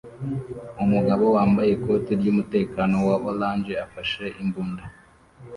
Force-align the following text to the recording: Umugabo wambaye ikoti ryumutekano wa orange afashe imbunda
Umugabo 0.83 1.25
wambaye 1.35 1.69
ikoti 1.71 2.11
ryumutekano 2.19 2.97
wa 3.07 3.15
orange 3.29 3.73
afashe 3.85 4.23
imbunda 4.41 4.83